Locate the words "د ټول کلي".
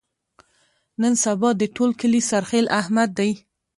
1.57-2.21